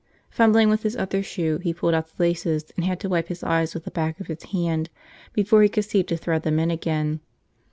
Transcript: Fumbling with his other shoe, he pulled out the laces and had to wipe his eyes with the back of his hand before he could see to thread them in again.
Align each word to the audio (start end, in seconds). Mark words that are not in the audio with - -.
Fumbling 0.31 0.67
with 0.67 0.81
his 0.81 0.97
other 0.97 1.21
shoe, 1.21 1.59
he 1.59 1.75
pulled 1.75 1.93
out 1.93 2.07
the 2.07 2.23
laces 2.23 2.65
and 2.75 2.83
had 2.83 2.99
to 3.01 3.07
wipe 3.07 3.27
his 3.27 3.43
eyes 3.43 3.75
with 3.75 3.85
the 3.85 3.91
back 3.91 4.19
of 4.19 4.25
his 4.25 4.41
hand 4.45 4.89
before 5.31 5.61
he 5.61 5.69
could 5.69 5.85
see 5.85 6.01
to 6.01 6.17
thread 6.17 6.41
them 6.41 6.57
in 6.57 6.71
again. 6.71 7.19